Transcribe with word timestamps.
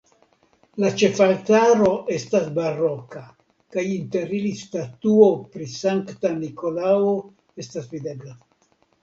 La 0.83 0.87
ĉefaltaro 1.01 1.91
estas 2.15 2.47
baroka 2.55 3.21
kaj 3.75 3.83
inter 3.97 4.33
ili 4.39 4.55
statuo 4.63 5.29
pri 5.53 5.69
Sankta 5.75 6.33
Nikolao 6.41 7.15
estas 7.67 7.93
videbla. 7.95 8.37